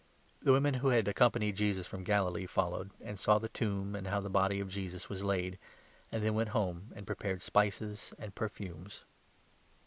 The 0.39 0.45
55 0.51 0.53
women 0.53 0.73
who 0.79 0.87
had 0.87 1.07
accompanied 1.07 1.55
Jesus 1.57 1.85
from 1.85 2.03
Galilee 2.03 2.47
followed, 2.47 2.89
and 3.01 3.19
saw 3.19 3.37
the 3.37 3.49
tomb 3.49 3.95
and 3.95 4.07
how 4.07 4.19
the 4.19 4.31
body 4.31 4.59
of 4.59 4.67
Jesus 4.67 5.09
was 5.09 5.21
laid, 5.23 5.59
and 6.11 6.23
then 6.23 6.31
56 6.33 6.35
went 6.37 6.49
home, 6.49 6.91
and 6.95 7.05
prepared 7.05 7.43
spices 7.43 8.11
and 8.17 8.33
perfumes. 8.33 9.01